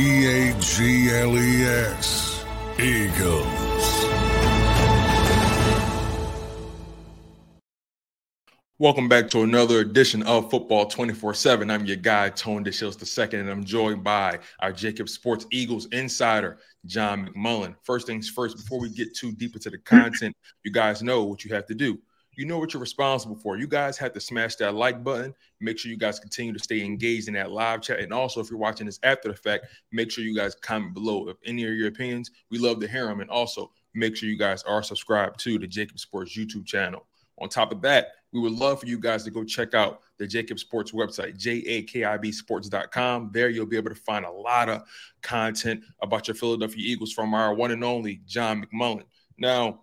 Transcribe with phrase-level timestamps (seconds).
[0.00, 2.42] E A G L E S.
[2.78, 3.44] Eagles.
[8.78, 11.70] Welcome back to another edition of Football 24 7.
[11.70, 16.56] I'm your guy, Tone DeShields II, and I'm joined by our JAKIB Sports Eagles insider,
[16.86, 17.74] John McMullen.
[17.82, 21.44] First things first, before we get too deep into the content, you guys know what
[21.44, 21.98] you have to do
[22.40, 23.58] you know what you're responsible for.
[23.58, 25.34] You guys have to smash that like button.
[25.60, 28.00] Make sure you guys continue to stay engaged in that live chat.
[28.00, 31.28] And also, if you're watching this after the fact, make sure you guys comment below
[31.28, 32.30] if any of your opinions.
[32.50, 33.20] We love to hear them.
[33.20, 37.04] And also, make sure you guys are subscribed to the JAKIB Sports YouTube channel.
[37.42, 40.26] On top of that, we would love for you guys to go check out the
[40.26, 43.30] JAKIB Sports website, jakibsports.com.
[43.34, 44.84] There you'll be able to find a lot of
[45.20, 49.04] content about your Philadelphia Eagles from our one and only John McMullen.
[49.36, 49.80] Now,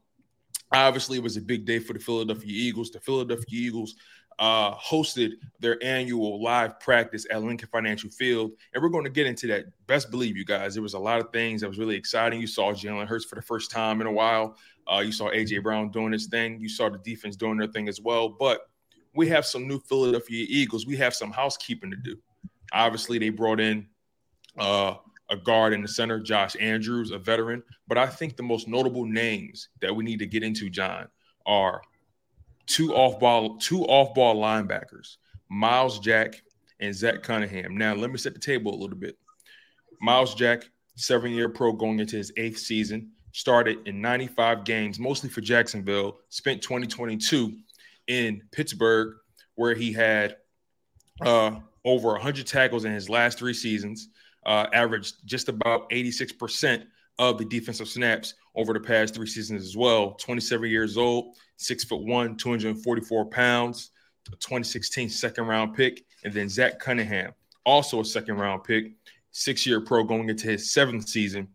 [0.72, 2.92] Obviously, it was a big day for the Philadelphia Eagles.
[2.92, 3.96] The Philadelphia Eagles
[4.40, 8.52] uh, hosted their annual live practice at Lincoln Financial Field.
[8.74, 9.66] And we're going to get into that.
[9.88, 12.40] Best believe you guys, there was a lot of things that was really exciting.
[12.40, 14.58] You saw Jalen Hurts for the first time in a while.
[14.92, 16.60] Uh, you saw AJ Brown doing his thing.
[16.60, 18.30] You saw the defense doing their thing as well.
[18.30, 18.70] But
[19.16, 20.86] we have some new Philadelphia Eagles.
[20.86, 22.18] We have some housekeeping to do.
[22.72, 23.88] Obviously, they brought in
[24.58, 24.96] uh,
[25.30, 27.64] a guard in the center, Josh Andrews, a veteran.
[27.88, 31.08] But I think the most notable names that we need to get into, John,
[31.46, 31.82] are
[32.66, 35.18] two off ball, two off ball linebackers,
[35.50, 36.42] Myles Jack
[36.80, 37.78] and Zach Cunningham.
[37.78, 39.18] Now, let me set the table a little bit.
[40.02, 45.30] Myles Jack, seven year pro going into his eighth season, started in 95 games, mostly
[45.30, 47.58] for Jacksonville, spent 2022
[48.08, 49.16] in Pittsburgh,
[49.56, 50.38] where he had
[51.22, 51.52] uh,
[51.84, 54.10] over 100 tackles in his last three seasons
[54.48, 56.86] uh, averaged just about 86%
[57.20, 60.12] of the defensive snaps over the past three seasons as well.
[60.14, 63.92] 27 years old, six foot one, 244 pounds,
[64.26, 66.06] 2016 second round pick.
[66.24, 67.34] And then Zach Cunningham,
[67.66, 68.94] also a second round pick,
[69.32, 71.48] six year pro going into his seventh season,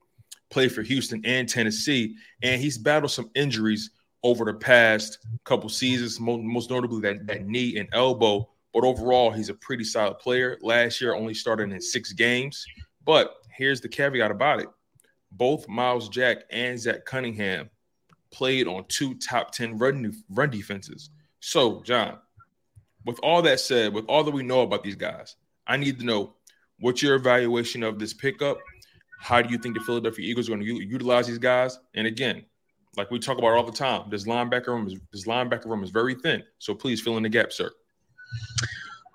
[0.50, 2.16] played for Houston and Tennessee.
[2.42, 3.90] And he's battled some injuries
[4.22, 8.48] over the past couple seasons, most, notably that, that knee and elbow.
[8.72, 10.58] But overall, he's a pretty solid player.
[10.62, 12.64] Last year, only started in six games.
[13.04, 14.68] But here's the caveat about it
[15.32, 17.70] both Myles Jack and Zach Cunningham
[18.30, 21.10] played on two top 10 run, run defenses.
[21.40, 22.18] So, John,
[23.04, 25.36] with all that said, with all that we know about these guys,
[25.66, 26.34] I need to know
[26.80, 28.58] what's your evaluation of this pickup?
[29.20, 31.78] How do you think the Philadelphia Eagles are going to utilize these guys?
[31.94, 32.44] And again,
[32.96, 35.90] like we talk about all the time, this linebacker room is this linebacker room is
[35.90, 36.42] very thin.
[36.58, 37.70] So please fill in the gap, sir.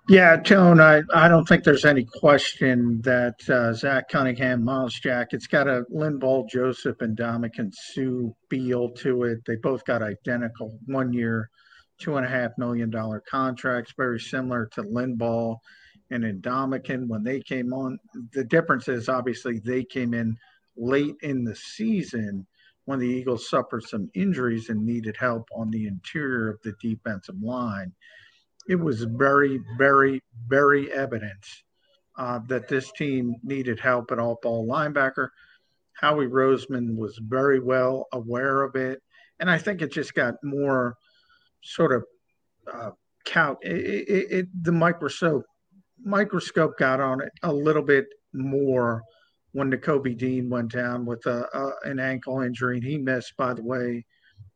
[0.10, 5.34] Yeah, Tone, I, I don't think there's any question that uh, Zach Cunningham, Myles Jack,
[5.34, 9.40] it's got a Linval Joseph and Ndamukong Suh Beal to it.
[9.46, 11.50] They both got identical one year,
[12.00, 15.58] two and a half million dollar contracts, very similar to Linval
[16.10, 18.00] and Ndamukong when they came on.
[18.32, 20.38] The difference is obviously they came in
[20.78, 22.48] late in the season
[22.86, 27.36] when the Eagles suffered some injuries and needed help on the interior of the defensive
[27.42, 27.92] line.
[28.68, 31.46] It was very, very, very evident
[32.18, 35.30] uh, that this team needed help at off ball linebacker.
[35.94, 39.02] Howie Roseman was very well aware of it.
[39.40, 40.96] And I think it just got more
[41.64, 42.04] sort of
[42.72, 42.92] uh,
[43.26, 43.60] count.
[43.62, 45.44] It, it, it, the microscope
[46.04, 49.02] microscope got on it a little bit more
[49.54, 52.78] when Nakobe Dean went down with a, a, an ankle injury.
[52.78, 54.06] And he missed, by the way,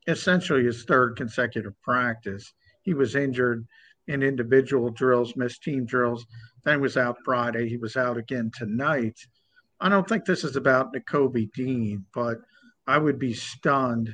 [0.08, 2.54] essentially his third consecutive practice.
[2.84, 3.66] He was injured
[4.08, 6.26] in individual drills, missed team drills.
[6.64, 7.70] Then he was out Friday.
[7.70, 9.18] He was out again tonight.
[9.80, 12.38] I don't think this is about Nakobe Dean, but
[12.88, 14.14] I would be stunned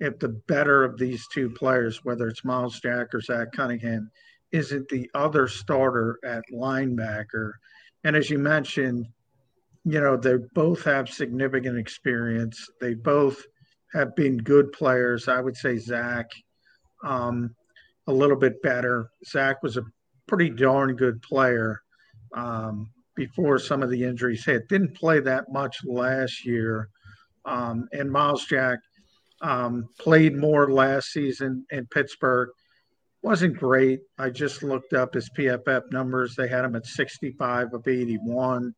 [0.00, 4.10] if the better of these two players, whether it's Myles Jack or Zach Cunningham,
[4.52, 7.52] isn't the other starter at linebacker.
[8.04, 9.06] And as you mentioned,
[9.84, 12.68] you know, they both have significant experience.
[12.80, 13.44] They both
[13.92, 15.28] have been good players.
[15.28, 16.26] I would say Zach
[17.04, 17.54] um,
[18.08, 19.10] a little bit better.
[19.24, 19.84] Zach was a
[20.26, 21.80] pretty darn good player
[22.34, 24.68] um, before some of the injuries hit.
[24.68, 26.88] Didn't play that much last year.
[27.44, 28.78] Um, and Miles Jack
[29.42, 32.48] um, played more last season in Pittsburgh.
[33.22, 34.00] Wasn't great.
[34.18, 36.34] I just looked up his PFF numbers.
[36.34, 38.74] They had him at 65 of 81.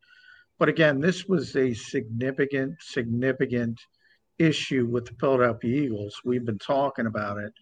[0.59, 3.79] But again, this was a significant, significant
[4.39, 6.19] issue with the Philadelphia Eagles.
[6.25, 7.53] We've been talking about it.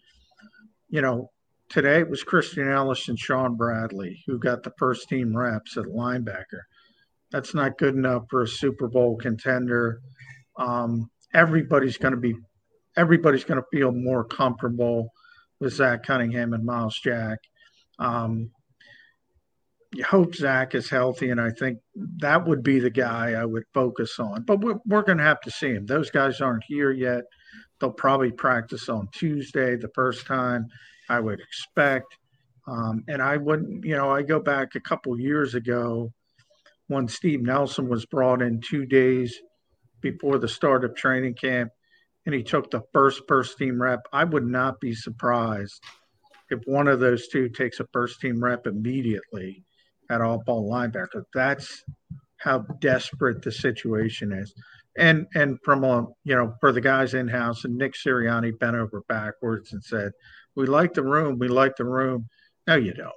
[0.88, 1.30] You know,
[1.70, 5.86] today it was Christian Ellis and Shaun Bradley who got the first team reps at
[5.86, 6.62] linebacker.
[7.30, 10.00] That's not good enough for a Super Bowl contender.
[10.58, 12.34] Um, everybody's going to be
[12.96, 15.12] everybody's going to feel more comfortable
[15.60, 17.38] with Zach Cunningham and Myles Jack.
[18.00, 18.50] Um,
[19.92, 21.78] you hope Zach is healthy, and I think
[22.18, 24.42] that would be the guy I would focus on.
[24.42, 25.86] But we're, we're going to have to see him.
[25.86, 27.22] Those guys aren't here yet.
[27.80, 30.68] They'll probably practice on Tuesday, the first time
[31.10, 32.16] I would expect.
[32.68, 36.12] Um, and I wouldn't, you know, I go back a couple years ago
[36.86, 39.38] when Steve Nelson was brought in two days
[40.00, 41.72] before the start of training camp
[42.26, 45.82] and he took the first first team rep, I would not be surprised
[46.50, 49.64] if one of those two takes a first team rep immediately
[50.10, 51.24] at off ball linebacker.
[51.34, 51.82] That's
[52.36, 54.54] how desperate the situation is.
[54.98, 58.76] And and from a you know for the guys in house and Nick Sirianni bent
[58.76, 60.12] over backwards and said,
[60.60, 61.38] "We like the room.
[61.38, 62.28] We like the room."
[62.66, 63.14] No, you don't.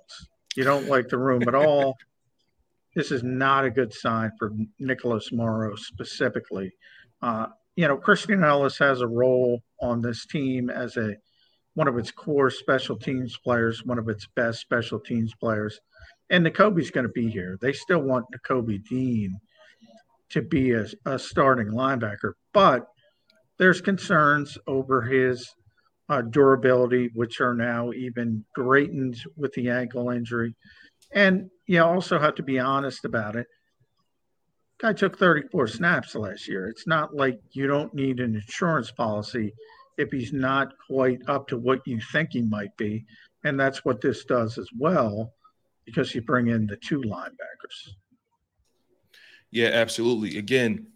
[0.55, 1.95] You don't like the room at all.
[2.95, 6.71] this is not a good sign for Nicholas Morrow specifically.
[7.21, 11.15] Uh, you know, Christian Ellis has a role on this team as a
[11.75, 15.79] one of its core special teams players, one of its best special teams players.
[16.29, 17.57] And Nakobe's going to be here.
[17.61, 19.39] They still want Nakobe Dean
[20.29, 22.87] to be a, a starting linebacker, but
[23.57, 25.49] there's concerns over his
[26.13, 30.55] uh, durability, which are now even greatened with the ankle injury.
[31.11, 33.47] And you also have to be honest about it.
[34.79, 36.67] Guy took 34 snaps last year.
[36.67, 39.53] It's not like you don't need an insurance policy
[39.97, 43.05] if he's not quite up to what you think he might be.
[43.43, 45.33] And that's what this does as well,
[45.85, 47.93] because you bring in the two linebackers.
[49.51, 50.37] Yeah, absolutely.
[50.37, 50.87] Again,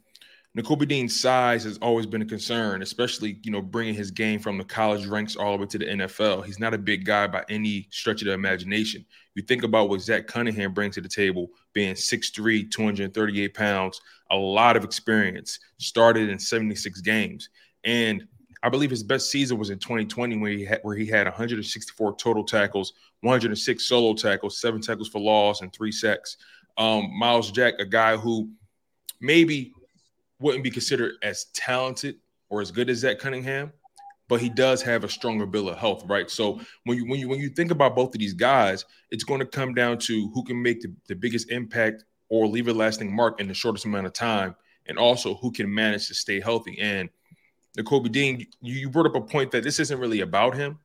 [0.57, 4.57] Nakobe Dean's size has always been a concern, especially you know bringing his game from
[4.57, 6.45] the college ranks all the way to the NFL.
[6.45, 9.05] He's not a big guy by any stretch of the imagination.
[9.35, 14.35] You think about what Zach Cunningham brings to the table, being 6'3", 238 pounds, a
[14.35, 17.49] lot of experience, started in 76 games,
[17.83, 18.27] and
[18.63, 22.15] I believe his best season was in 2020 where he had, where he had 164
[22.15, 26.37] total tackles, 106 solo tackles, seven tackles for loss, and three sacks.
[26.79, 28.49] Um, Myles Jack, a guy who
[29.21, 29.73] maybe
[30.39, 32.17] wouldn't be considered as talented
[32.49, 33.71] or as good as Zach Cunningham,
[34.27, 36.29] but he does have a stronger bill of health, right?
[36.29, 39.39] So when you when you when you think about both of these guys, it's going
[39.39, 43.15] to come down to who can make the, the biggest impact or leave a lasting
[43.15, 44.55] mark in the shortest amount of time,
[44.87, 46.77] and also who can manage to stay healthy.
[46.79, 47.09] And
[47.77, 50.79] Nakobe Dean, you, you brought up a point that this isn't really about him,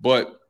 [0.00, 0.40] but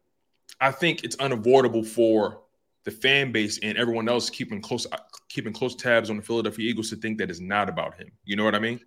[0.60, 2.40] I think it's unavoidable for
[2.84, 4.86] the fan base and everyone else keeping close
[5.28, 8.10] keeping close tabs on the Philadelphia Eagles to think that it's not about him.
[8.24, 8.80] You know what I mean?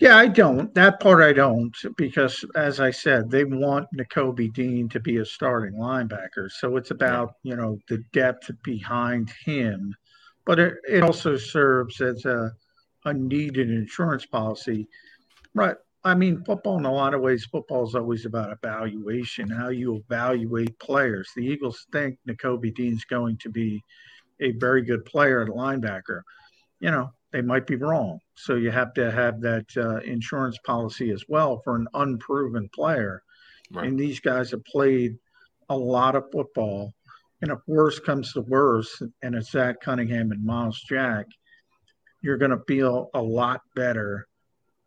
[0.00, 0.74] Yeah, I don't.
[0.74, 5.24] That part I don't because, as I said, they want Nakobe Dean to be a
[5.26, 6.50] starting linebacker.
[6.50, 9.94] So it's about you know the depth behind him,
[10.46, 12.50] but it, it also serves as a
[13.04, 14.88] a needed insurance policy.
[15.54, 19.68] Right, I mean, football in a lot of ways, football is always about evaluation, how
[19.68, 21.30] you evaluate players.
[21.36, 23.82] The Eagles think Nakobe Dean's going to be
[24.40, 26.22] a very good player at linebacker.
[26.80, 28.18] You know, they might be wrong.
[28.34, 33.22] So you have to have that uh, insurance policy as well for an unproven player.
[33.70, 33.86] Right.
[33.86, 35.16] And these guys have played
[35.68, 36.92] a lot of football.
[37.42, 41.26] And if worse comes to worse, and it's Zach Cunningham and Myles Jack,
[42.22, 44.26] you're going to feel a lot better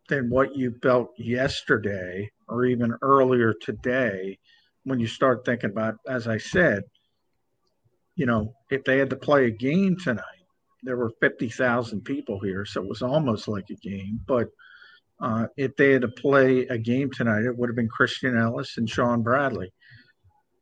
[0.08, 4.38] than what you felt yesterday or even earlier today
[4.84, 6.82] when you start thinking about, as I said,
[8.16, 10.24] you know, if they had to play a game tonight,
[10.82, 14.20] there were 50,000 people here, so it was almost like a game.
[14.26, 14.48] But
[15.20, 18.76] uh, if they had to play a game tonight, it would have been Christian Ellis
[18.76, 19.72] and Shaun Bradley.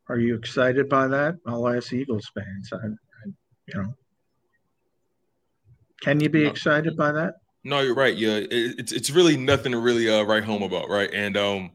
[0.09, 1.35] Are you excited by that?
[1.45, 2.69] I'll ask Eagles fans.
[2.71, 3.31] I, I,
[3.67, 3.93] you know,
[6.01, 7.35] can you be excited by that?
[7.63, 8.15] No, you're right.
[8.15, 11.09] Yeah, it, it's it's really nothing to really uh, write home about, right?
[11.13, 11.71] And um,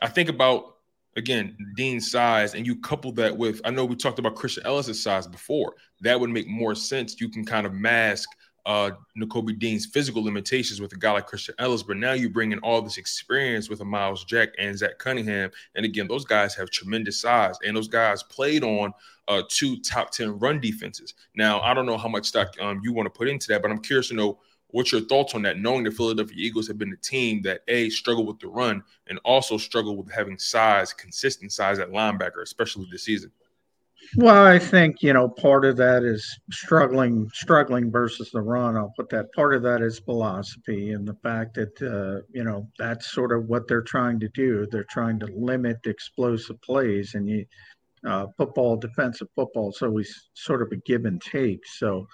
[0.00, 0.76] I think about
[1.16, 5.02] again Dean's size, and you couple that with I know we talked about Christian Ellis's
[5.02, 5.74] size before.
[6.00, 7.20] That would make more sense.
[7.20, 8.28] You can kind of mask
[8.64, 12.52] uh Nakobe Dean's physical limitations with a guy like Christian Ellis, but now you bring
[12.52, 16.54] in all this experience with a Myles Jack and Zach Cunningham, and again, those guys
[16.54, 18.92] have tremendous size, and those guys played on
[19.28, 21.12] uh, two top ten run defenses.
[21.36, 23.70] Now, I don't know how much stock um, you want to put into that, but
[23.70, 24.38] I'm curious to know
[24.76, 25.58] What's your thoughts on that?
[25.58, 29.18] Knowing the Philadelphia Eagles have been a team that a struggle with the run and
[29.24, 33.32] also struggle with having size, consistent size at linebacker, especially this season.
[34.16, 38.76] Well, I think you know part of that is struggling, struggling versus the run.
[38.76, 39.32] I'll put that.
[39.32, 43.46] Part of that is philosophy and the fact that uh, you know that's sort of
[43.46, 44.66] what they're trying to do.
[44.70, 47.46] They're trying to limit explosive plays, and you
[48.06, 51.66] uh, football, defensive football, is always sort of a give and take.
[51.66, 52.06] So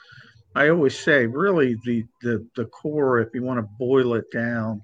[0.54, 4.82] I always say, really, the, the, the core, if you want to boil it down,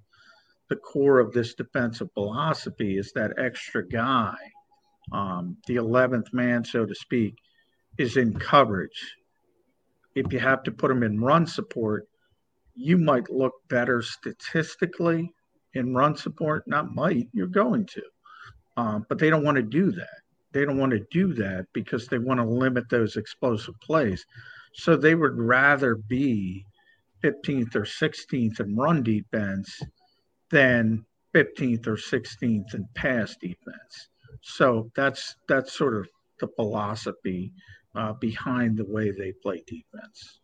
[0.68, 4.36] the core of this defensive philosophy is that extra guy,
[5.12, 7.34] um, the 11th man, so to speak,
[7.98, 9.14] is in coverage.
[10.14, 12.08] If you have to put him in run support,
[12.74, 15.32] you might look better statistically
[15.74, 16.64] in run support.
[16.66, 18.02] Not might, you're going to.
[18.76, 20.20] Um, but they don't want to do that.
[20.52, 24.24] They don't want to do that because they want to limit those explosive plays.
[24.74, 26.64] So they would rather be
[27.22, 29.82] 15th or 16th in run defense
[30.50, 34.08] than 15th or 16th in pass defense.
[34.42, 36.08] So that's that's sort of
[36.40, 37.52] the philosophy
[37.94, 40.40] uh, behind the way they play defense.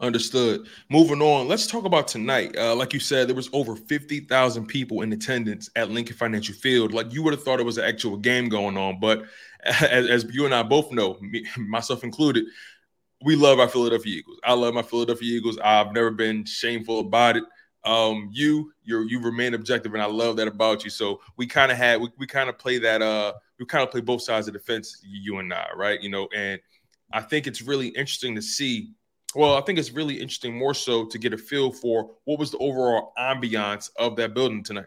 [0.00, 0.66] Understood.
[0.88, 2.56] Moving on, let's talk about tonight.
[2.56, 6.54] Uh, like you said, there was over fifty thousand people in attendance at Lincoln Financial
[6.54, 6.92] Field.
[6.92, 9.24] Like you would have thought it was an actual game going on, but
[9.64, 12.44] as, as you and I both know, me, myself included,
[13.22, 14.38] we love our Philadelphia Eagles.
[14.44, 15.58] I love my Philadelphia Eagles.
[15.62, 17.44] I've never been shameful about it.
[17.84, 20.90] Um, you, you you remain objective, and I love that about you.
[20.90, 23.90] So we kind of had we, we kind of play that uh we kind of
[23.90, 26.00] play both sides of the fence, you and I, right?
[26.00, 26.60] You know, and
[27.12, 28.92] I think it's really interesting to see.
[29.34, 32.50] Well, I think it's really interesting more so to get a feel for what was
[32.50, 34.86] the overall ambiance of that building tonight.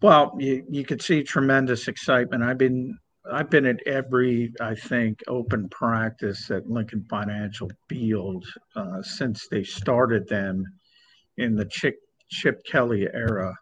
[0.00, 2.42] Well, you, you could see tremendous excitement.
[2.42, 2.98] I've been
[3.32, 9.64] I've been at every, I think, open practice at Lincoln Financial Field uh, since they
[9.64, 10.64] started them
[11.36, 11.96] in the Chip,
[12.30, 13.54] Chip Kelly era.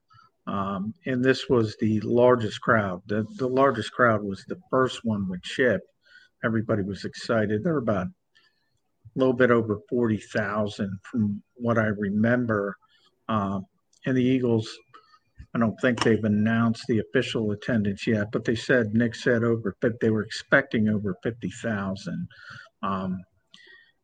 [0.47, 3.01] Um, and this was the largest crowd.
[3.07, 5.81] The, the largest crowd was the first one with Chip.
[6.45, 7.65] Everybody was excited.
[7.65, 12.77] There were about a little bit over 40,000 from what I remember.
[13.29, 13.61] Uh,
[14.05, 14.69] and the Eagles
[15.55, 19.77] I don't think they've announced the official attendance yet, but they said Nick said over
[19.81, 22.29] but they were expecting over fifty thousand.
[22.83, 23.23] Um,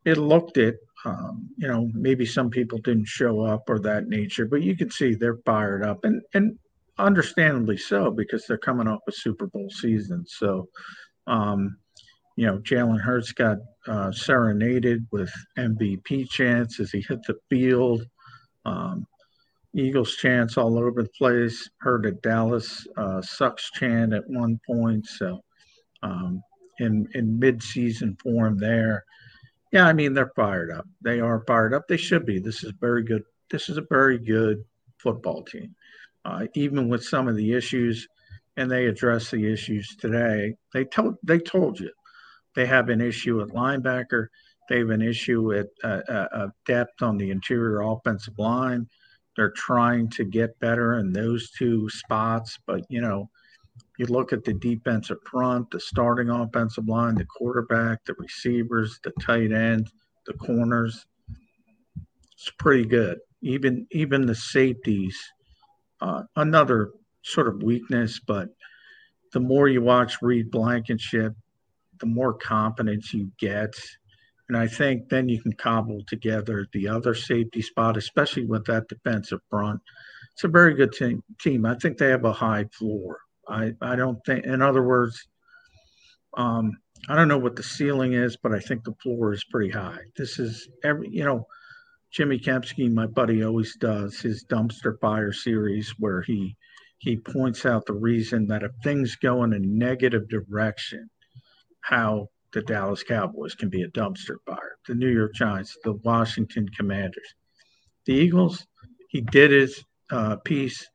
[0.05, 4.45] it looked it, um, you know, maybe some people didn't show up or that nature,
[4.45, 6.57] but you can see they're fired up and and
[6.97, 10.23] understandably so because they're coming off a Super Bowl season.
[10.27, 10.69] So,
[11.27, 11.77] um,
[12.35, 18.03] you know, Jalen Hurts got uh, serenaded with MVP chants as he hit the field.
[18.65, 19.05] Um,
[19.73, 21.69] Eagles chants all over the place.
[21.79, 25.05] Heard a Dallas uh, sucks chant at one point.
[25.05, 25.41] So
[26.03, 26.41] um,
[26.79, 29.03] in in mid season form there.
[29.71, 30.85] Yeah, I mean they're fired up.
[31.01, 31.87] They are fired up.
[31.87, 32.39] They should be.
[32.39, 33.23] This is very good.
[33.49, 34.63] This is a very good
[34.97, 35.75] football team.
[36.25, 38.07] Uh, even with some of the issues,
[38.57, 40.55] and they address the issues today.
[40.73, 41.91] They told they told you
[42.55, 44.27] they have an issue at linebacker.
[44.69, 48.87] They have an issue at uh, uh, depth on the interior offensive line.
[49.35, 53.29] They're trying to get better in those two spots, but you know,
[53.97, 59.11] you look at the defensive front, the starting offensive line, the quarterback, the receivers, the
[59.21, 59.89] tight end,
[60.25, 61.05] the corners.
[62.33, 63.19] It's pretty good.
[63.41, 65.17] Even even the safeties
[66.01, 68.49] uh, another sort of weakness, but
[69.33, 71.33] the more you watch Reed Blankenship,
[71.99, 73.73] the more confidence you get.
[74.51, 78.89] And I think then you can cobble together the other safety spot, especially with that
[78.89, 79.79] defensive front.
[80.33, 81.23] It's a very good team.
[81.39, 81.65] team.
[81.65, 83.19] I think they have a high floor.
[83.47, 85.25] I, I don't think, in other words,
[86.35, 86.73] um,
[87.07, 89.99] I don't know what the ceiling is, but I think the floor is pretty high.
[90.17, 91.47] This is every, you know,
[92.11, 96.57] Jimmy Kempski, my buddy, always does his dumpster fire series where he
[96.97, 101.09] he points out the reason that if things go in a negative direction,
[101.79, 106.67] how the Dallas Cowboys can be a dumpster fire, the New York Giants, the Washington
[106.77, 107.35] Commanders,
[108.05, 108.65] the Eagles.
[109.09, 110.85] He did his uh, piece.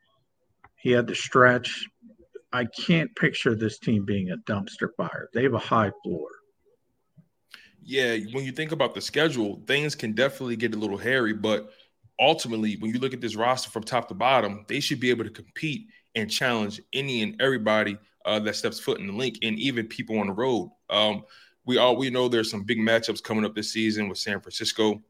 [0.77, 1.87] He had the stretch.
[2.53, 5.29] I can't picture this team being a dumpster fire.
[5.35, 6.29] They have a high floor.
[7.83, 11.71] Yeah, when you think about the schedule, things can definitely get a little hairy, but
[12.19, 15.25] ultimately, when you look at this roster from top to bottom, they should be able
[15.25, 19.59] to compete and challenge any and everybody uh, that steps foot in the link, and
[19.59, 20.71] even people on the road.
[20.91, 21.25] Um,
[21.67, 25.03] we all we know there's some big matchups coming up this season with San Francisco.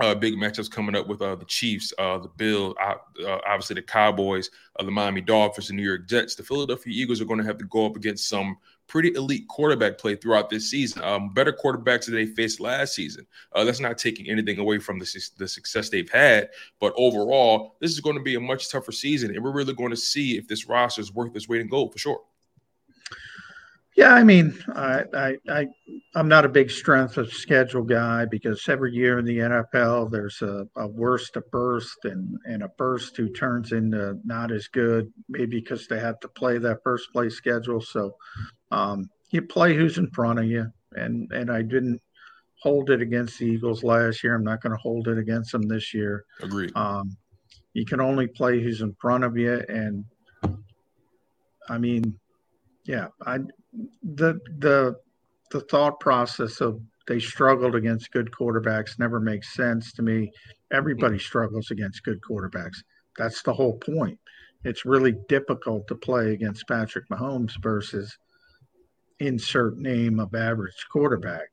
[0.00, 2.94] Uh, big matchups coming up with uh, the Chiefs, uh, the Bills, uh,
[3.26, 6.36] uh, obviously the Cowboys, uh, the Miami Dolphins, the New York Jets.
[6.36, 9.98] The Philadelphia Eagles are going to have to go up against some pretty elite quarterback
[9.98, 11.02] play throughout this season.
[11.02, 13.26] Um, better quarterbacks than they faced last season.
[13.52, 16.48] Uh, that's not taking anything away from the, the success they've had,
[16.80, 19.90] but overall, this is going to be a much tougher season, and we're really going
[19.90, 22.20] to see if this roster is worth its weight in gold for sure.
[23.98, 25.66] Yeah, I mean, I, I, I,
[26.14, 30.40] am not a big strength of schedule guy because every year in the NFL, there's
[30.40, 35.12] a, a worst a burst and, and a burst who turns into not as good,
[35.28, 37.80] maybe because they have to play that first place schedule.
[37.80, 38.14] So
[38.70, 42.00] um, you play who's in front of you, and and I didn't
[42.62, 44.36] hold it against the Eagles last year.
[44.36, 46.24] I'm not going to hold it against them this year.
[46.40, 46.70] Agreed.
[46.76, 47.16] Um,
[47.72, 50.04] you can only play who's in front of you, and
[51.68, 52.16] I mean,
[52.84, 53.40] yeah, I
[54.02, 54.96] the the
[55.50, 60.30] the thought process of they struggled against good quarterbacks never makes sense to me.
[60.70, 62.82] Everybody struggles against good quarterbacks.
[63.16, 64.18] That's the whole point.
[64.64, 68.18] It's really difficult to play against Patrick Mahomes versus
[69.20, 71.48] insert name of average quarterback.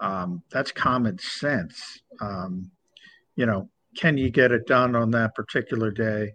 [0.00, 2.00] Um, that's common sense.
[2.20, 2.70] Um,
[3.34, 6.32] you know, can you get it done on that particular day?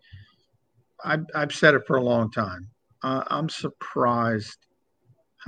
[1.04, 2.68] I've, I've said it for a long time.
[3.04, 4.67] Uh, I'm surprised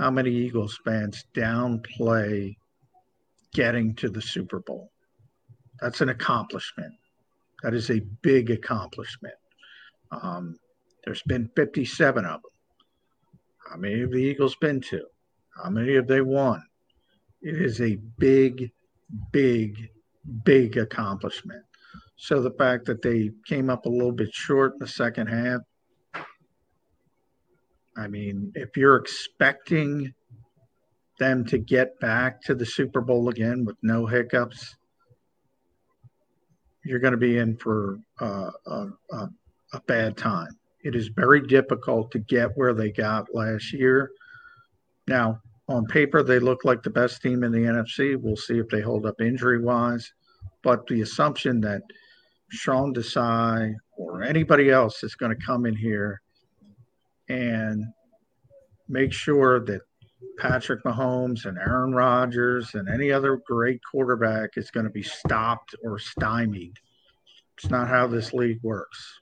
[0.00, 2.56] how many Eagles fans downplay
[3.52, 4.90] getting to the Super Bowl.
[5.78, 6.94] That's an accomplishment.
[7.62, 9.34] That is a big accomplishment.
[10.10, 10.56] Um,
[11.04, 12.50] there's been 57 of them.
[13.68, 15.02] How many have the Eagles been to?
[15.62, 16.62] How many have they won?
[17.42, 18.70] It is a big,
[19.32, 19.90] big,
[20.44, 21.62] big accomplishment.
[22.16, 25.60] So the fact that they came up a little bit short in the second half,
[28.00, 30.14] I mean, if you're expecting
[31.18, 34.74] them to get back to the Super Bowl again with no hiccups,
[36.82, 39.28] you're going to be in for uh, a, a,
[39.74, 40.58] a bad time.
[40.82, 44.10] It is very difficult to get where they got last year.
[45.06, 48.16] Now, on paper, they look like the best team in the NFC.
[48.18, 50.10] We'll see if they hold up injury wise.
[50.62, 51.82] But the assumption that
[52.48, 56.22] Sean Desai or anybody else is going to come in here
[57.30, 57.84] and
[58.88, 59.82] make sure that
[60.38, 65.74] Patrick Mahomes and Aaron Rodgers and any other great quarterback is going to be stopped
[65.84, 66.76] or stymied.
[67.56, 69.19] It's not how this league works.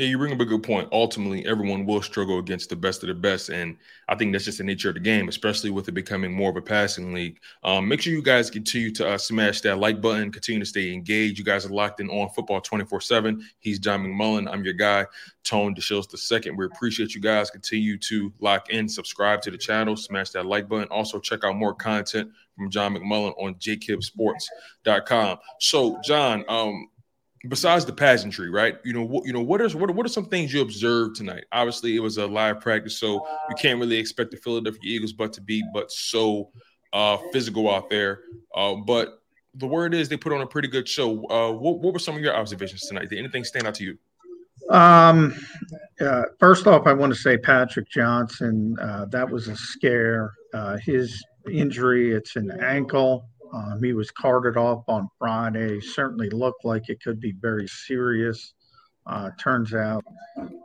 [0.00, 0.88] Yeah, you bring up a good point.
[0.92, 3.76] Ultimately, everyone will struggle against the best of the best, and
[4.08, 6.56] I think that's just the nature of the game, especially with it becoming more of
[6.56, 7.38] a passing league.
[7.64, 10.94] Um, make sure you guys continue to uh, smash that like button, continue to stay
[10.94, 11.38] engaged.
[11.38, 13.46] You guys are locked in on football twenty four seven.
[13.58, 14.50] He's John McMullen.
[14.50, 15.04] I'm your guy,
[15.44, 16.56] Tone DeShields the second.
[16.56, 17.50] We appreciate you guys.
[17.50, 20.88] Continue to lock in, subscribe to the channel, smash that like button.
[20.88, 25.38] Also, check out more content from John McMullen on jakibsports.com.
[25.58, 26.88] So, John, um,
[27.48, 28.78] besides the pageantry, right?
[28.84, 31.44] You know, what you know, what are what what are some things you observed tonight?
[31.52, 35.32] Obviously, it was a live practice, so you can't really expect the Philadelphia Eagles but
[35.34, 36.50] to be but so
[36.92, 38.20] uh physical out there.
[38.54, 39.20] Uh, but
[39.54, 41.28] the word is they put on a pretty good show.
[41.28, 43.08] Uh, what, what were some of your observations tonight?
[43.08, 43.98] Did anything stand out to you?
[44.70, 45.34] Um,
[46.00, 48.76] uh, first off, I want to say Patrick Johnson.
[48.80, 50.32] Uh, that was a scare.
[50.54, 53.28] Uh, his injury, it's an ankle.
[53.52, 55.80] Um, he was carted off on Friday.
[55.80, 58.54] Certainly looked like it could be very serious.
[59.06, 60.04] Uh, turns out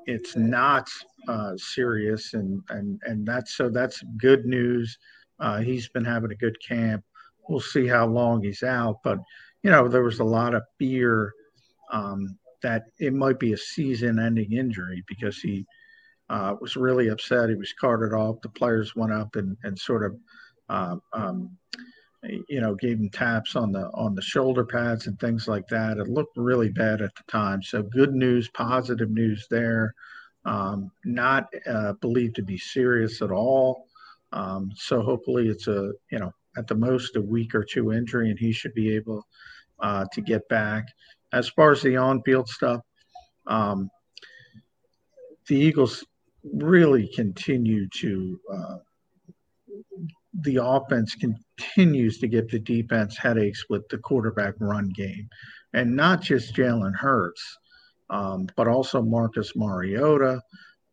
[0.05, 0.87] it's not
[1.27, 4.97] uh, serious, and and and that's so that's good news.
[5.39, 7.03] Uh, he's been having a good camp.
[7.49, 9.19] We'll see how long he's out, but
[9.63, 11.33] you know there was a lot of fear
[11.91, 15.65] um, that it might be a season-ending injury because he
[16.29, 17.49] uh, was really upset.
[17.49, 18.41] He was carted off.
[18.41, 20.15] The players went up and, and sort of,
[20.69, 21.57] uh, um,
[22.47, 25.97] you know, gave him taps on the on the shoulder pads and things like that.
[25.97, 27.61] It looked really bad at the time.
[27.61, 29.93] So good news, positive news there.
[30.45, 33.87] Um, not uh, believed to be serious at all.
[34.31, 38.29] Um, so hopefully it's a you know at the most a week or two injury,
[38.29, 39.25] and he should be able
[39.79, 40.85] uh, to get back.
[41.33, 42.81] As far as the on-field stuff,
[43.47, 43.89] um,
[45.47, 46.03] the Eagles
[46.53, 48.77] really continue to uh,
[50.41, 55.27] the offense continues to give the defense headaches with the quarterback run game,
[55.73, 57.43] and not just Jalen Hurts,
[58.09, 60.41] um, but also Marcus Mariota.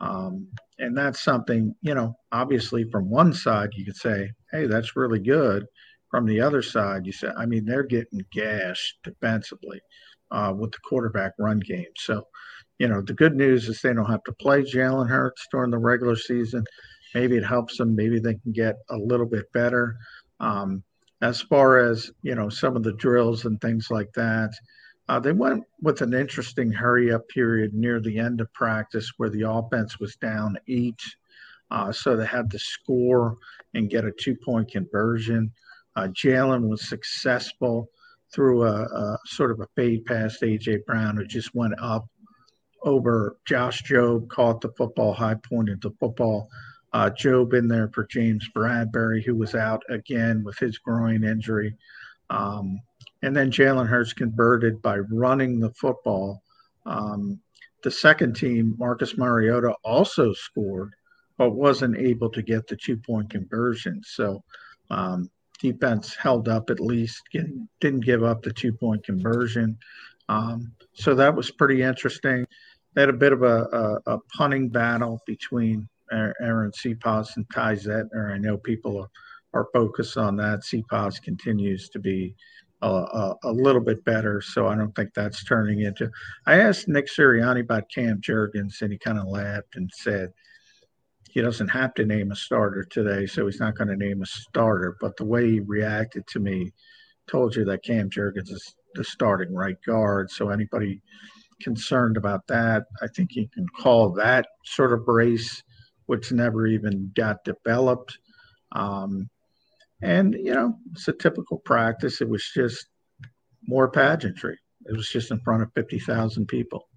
[0.01, 4.97] Um, and that's something, you know, obviously from one side, you could say, hey, that's
[4.97, 5.67] really good.
[6.11, 9.81] From the other side, you say, I mean, they're getting gashed defensively
[10.31, 11.87] uh, with the quarterback run game.
[11.97, 12.27] So,
[12.79, 15.79] you know, the good news is they don't have to play Jalen Hurts during the
[15.79, 16.65] regular season.
[17.15, 17.95] Maybe it helps them.
[17.95, 19.97] Maybe they can get a little bit better.
[20.41, 20.83] Um,
[21.21, 24.51] as far as, you know, some of the drills and things like that,
[25.09, 29.31] uh, they went with an interesting hurry up period near the end of practice where
[29.31, 31.01] the offense was down eight.
[31.71, 33.37] Uh, so they had to score
[33.75, 35.53] and get a two point conversion.
[35.97, 37.89] Uh, Jalen was successful
[38.33, 40.79] through a, a, sort of a fade past A.J.
[40.87, 42.07] Brown, who just went up
[42.83, 46.49] over Josh Jobe, caught the football, high pointed the football.
[46.93, 51.75] Uh, Jobe in there for James Bradberry, who was out again with his groin injury.
[52.29, 52.81] Um,
[53.23, 56.43] and then Jalen Hurts converted by running the football.
[56.85, 57.41] Um,
[57.83, 60.95] the second team, Marcus Mariota, also scored,
[61.39, 64.03] but wasn't able to get the two point conversion.
[64.05, 64.43] So
[64.91, 69.79] um, defense held up at least, didn't give up the two point conversion.
[70.29, 72.47] Um, so that was pretty interesting.
[72.95, 77.77] They had a bit of a, a, a punting battle between Arryn Siposs and Ty
[77.77, 78.33] Zentner.
[78.33, 79.09] I know people
[79.55, 80.61] are, focused on that.
[80.61, 82.35] Siposs continues to be
[82.81, 86.11] a, a, a, little bit better, so I don't think that's turning into.
[86.47, 90.33] I asked Nick Sirianni about Cam Jurgens, and he kind of laughed and said
[91.31, 94.27] he doesn't have to name a starter today, so he's not going to name a
[94.27, 94.97] starter.
[95.01, 96.73] But the way he reacted to me
[97.27, 100.31] told you that Cam Jurgens is the starting right guard.
[100.31, 101.01] So anybody
[101.63, 102.85] concerned about that.
[103.01, 105.63] I think you can call that sort of brace,
[106.07, 108.19] which never even got developed.
[108.73, 109.29] Um,
[110.03, 112.21] and, you know, it's a typical practice.
[112.21, 112.87] It was just
[113.67, 114.59] more pageantry.
[114.87, 116.89] It was just in front of 50,000 people.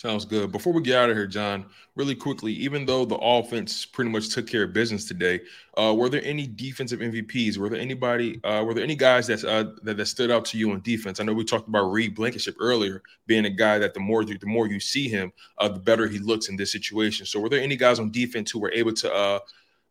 [0.00, 0.50] Sounds good.
[0.50, 4.30] Before we get out of here, John, really quickly, even though the offense pretty much
[4.30, 5.40] took care of business today,
[5.76, 7.58] uh, were there any defensive MVPs?
[7.58, 8.40] Were there anybody?
[8.42, 11.20] Uh, were there any guys that, uh, that, that stood out to you on defense?
[11.20, 14.38] I know we talked about Reed Blankenship earlier, being a guy that the more the
[14.44, 17.26] more you see him, uh, the better he looks in this situation.
[17.26, 19.38] So, were there any guys on defense who were able to uh,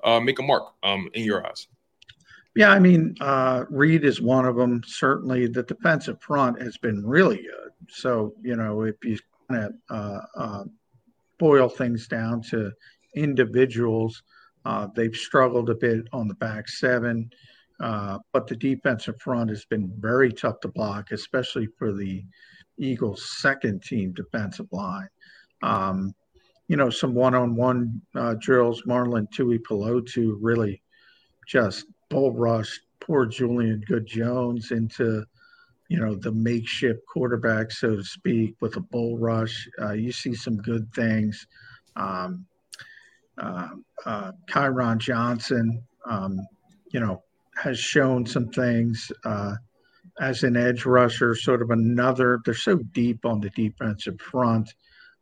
[0.04, 1.68] uh, make a mark um, in your eyes?
[2.56, 3.14] Yeah, I mean,
[3.70, 4.82] Reed is one of them.
[4.88, 7.70] Certainly, the defensive front has been really good.
[7.92, 9.18] So, you know, if you
[9.56, 10.64] of uh, uh,
[11.38, 12.72] boil things down to
[13.16, 14.22] individuals.
[14.66, 17.30] Uh, they've struggled a bit on the back seven,
[17.80, 22.24] uh, but the defensive front has been very tough to block, especially for the
[22.78, 25.10] Eagles' second team defensive line.
[25.62, 26.14] Um,
[26.68, 28.02] you know, some one on one
[28.40, 28.84] drills.
[28.84, 30.82] Marlon Tuipulotu really
[31.48, 35.26] just bull rushed poor Julian Good Jones into
[35.90, 39.68] you know, the makeshift quarterback, so to speak, with a bull rush.
[39.82, 41.48] Uh, you see some good things.
[41.96, 42.46] Um,
[43.40, 43.70] uh,
[44.06, 46.40] uh, Kyron Johnson, um,
[46.92, 47.24] you know,
[47.56, 49.56] has shown some things uh,
[50.22, 52.40] as an edge rusher, sort of another.
[52.46, 54.72] They're so deep on the defensive front.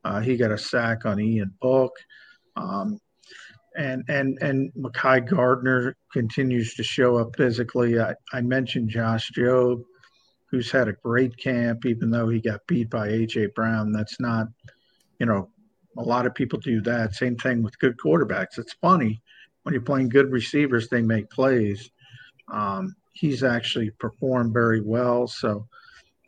[0.03, 1.93] Uh, he got a sack on Ian Book.
[2.57, 2.99] Um,
[3.77, 7.99] and and and Mekhi Garner continues to show up physically.
[7.99, 9.83] I, I mentioned Josh Jobe
[10.49, 13.91] who's had a great camp, even though he got beat by AJ Brown.
[13.91, 14.47] That's not,
[15.19, 15.49] you know,
[15.97, 17.15] a lot of people do that.
[17.15, 18.57] Same thing with good quarterbacks.
[18.57, 19.21] It's funny
[19.63, 21.91] when you're playing good receivers, they make plays.
[22.49, 25.27] Um, he's actually performed very well.
[25.27, 25.67] So,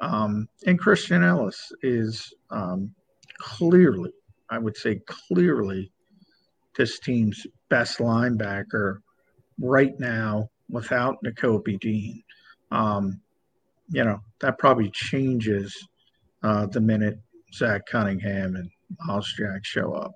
[0.01, 2.93] um, and Christian Ellis is um,
[3.37, 4.11] clearly,
[4.49, 5.89] I would say, clearly
[6.75, 8.97] this team's best linebacker
[9.57, 12.21] right now without Nakobe Dean.
[12.71, 13.21] Um,
[13.91, 15.75] you know, that probably changes
[16.43, 17.19] uh, the minute
[17.53, 18.69] Zach Cunningham and
[19.05, 20.13] Myles Jack show up.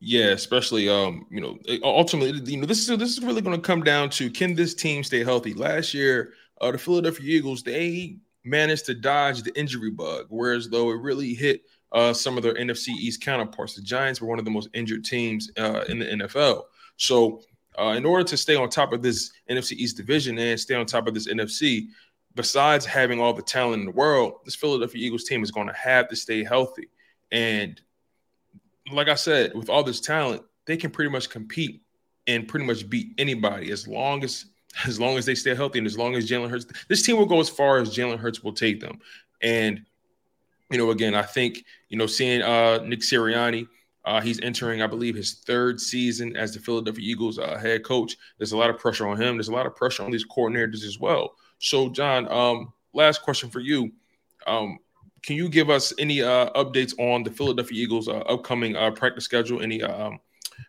[0.00, 3.62] Yeah, especially um, you know, ultimately, you know, this is this is really going to
[3.62, 5.54] come down to can this team stay healthy?
[5.54, 10.90] Last year, uh, the Philadelphia Eagles they managed to dodge the injury bug, whereas though
[10.90, 11.62] it really hit
[11.92, 13.74] uh, some of their NFC East counterparts.
[13.74, 16.62] The Giants were one of the most injured teams uh, in the NFL.
[16.96, 17.42] So,
[17.78, 20.86] uh, in order to stay on top of this NFC East division and stay on
[20.86, 21.86] top of this NFC,
[22.34, 25.74] besides having all the talent in the world, this Philadelphia Eagles team is going to
[25.74, 26.88] have to stay healthy.
[27.30, 27.80] And
[28.90, 31.82] like I said, with all this talent, they can pretty much compete
[32.26, 34.46] and pretty much beat anybody as long as
[34.86, 36.66] as long as they stay healthy and as long as Jalen Hurts.
[36.88, 39.00] This team will go as far as Jalen Hurts will take them.
[39.42, 39.84] And
[40.70, 43.68] you know, again, I think you know seeing uh, Nick Sirianni.
[44.04, 48.16] Uh, he's entering, I believe, his third season as the Philadelphia Eagles uh, head coach.
[48.38, 49.36] There's a lot of pressure on him.
[49.36, 51.36] There's a lot of pressure on these coordinators as well.
[51.58, 53.92] So, John, um, last question for you.
[54.46, 54.78] Um,
[55.22, 59.24] can you give us any uh, updates on the Philadelphia Eagles' uh, upcoming uh, practice
[59.24, 59.62] schedule?
[59.62, 60.18] Any um,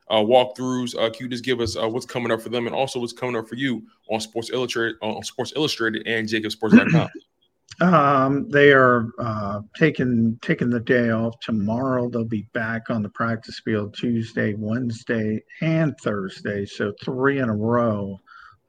[0.09, 0.95] uh, walkthroughs?
[0.95, 3.35] Uh, can you just give us what's coming up for them, and also what's coming
[3.35, 7.09] up for you on Sports Illustrated, on Sports Illustrated, and JAKIBSports.com?
[7.81, 12.09] Um, they are uh, taking taking the day off tomorrow.
[12.09, 16.65] They'll be back on the practice field Tuesday, Wednesday, and Thursday.
[16.65, 18.19] So three in a row.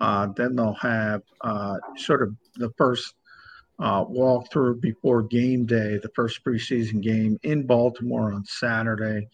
[0.01, 3.15] Uh, then they'll have uh, sort of the first
[3.79, 9.29] uh, walkthrough before game day, the first preseason game in Baltimore on Saturday.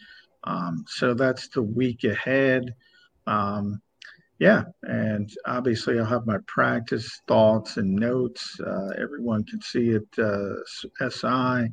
[0.44, 2.74] Um, so that's the week ahead.
[3.26, 3.80] Um,
[4.40, 8.58] yeah, and obviously I'll have my practice thoughts and notes.
[8.58, 10.54] Uh, everyone can see it uh,
[11.10, 11.70] SI.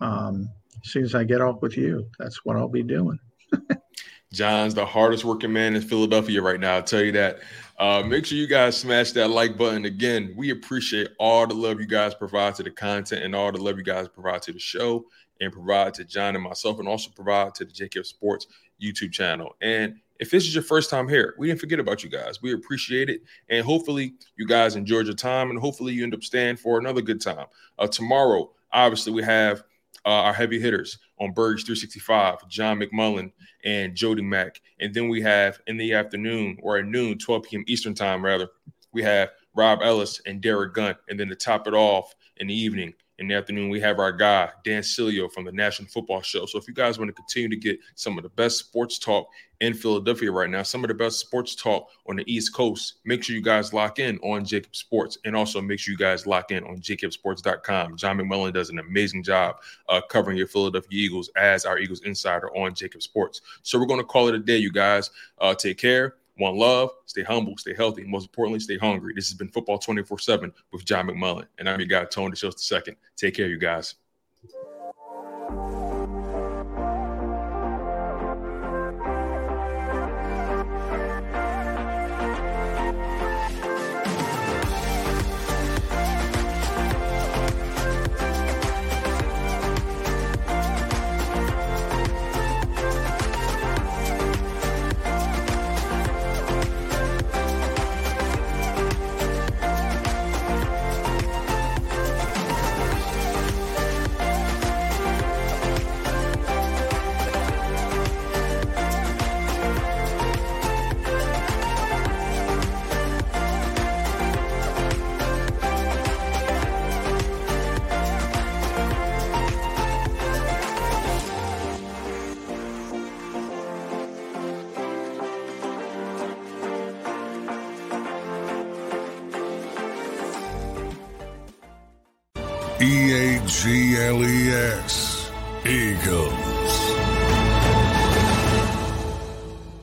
[0.00, 0.50] Um,
[0.82, 3.18] as soon as I get off with you, that's what I'll be doing.
[4.32, 6.74] John's the hardest working man in Philadelphia right now.
[6.76, 7.40] I'll tell you that.
[7.78, 9.84] Uh, make sure you guys smash that like button.
[9.84, 13.62] Again, we appreciate all the love you guys provide to the content and all the
[13.62, 15.04] love you guys provide to the show
[15.40, 18.48] and provide to John and myself and also provide to the JAKIB Sports
[18.82, 19.54] YouTube channel.
[19.60, 22.42] And if this is your first time here, we didn't forget about you guys.
[22.42, 23.22] We appreciate it.
[23.48, 27.00] And hopefully you guys enjoyed your time and hopefully you end up staying for another
[27.00, 27.46] good time.
[27.78, 29.64] Uh, tomorrow, obviously, we have
[30.04, 33.32] uh, our heavy hitters on Birds 365, John McMullen
[33.64, 34.60] and Jody Mack.
[34.78, 37.64] And then we have in the afternoon or at noon, 12 p.m.
[37.66, 38.48] Eastern time, rather,
[38.92, 40.96] we have Rob Ellis and Derrick Gunn.
[41.08, 44.12] And then to top it off in the evening, in the afternoon, we have our
[44.12, 46.46] guy, Dan Sileo from the National Football Show.
[46.46, 49.28] So if you guys want to continue to get some of the best sports talk
[49.60, 53.22] in Philadelphia right now, some of the best sports talk on the East Coast, make
[53.22, 56.50] sure you guys lock in on JAKIB Sports and also make sure you guys lock
[56.50, 57.96] in on jakibsports.com.
[57.96, 59.56] John McMullen does an amazing job
[59.88, 63.42] uh, covering your Philadelphia Eagles as our Eagles insider on JAKIB Sports.
[63.62, 65.10] So we're going to call it a day, you guys.
[65.38, 66.16] Uh, take care.
[66.36, 69.12] One love, stay humble, stay healthy, most importantly, stay hungry.
[69.14, 71.44] This has been Football 24 7 with John McMullen.
[71.58, 72.96] And I'm your guy, Tony DeShields II.
[73.14, 73.96] Take care, you guys.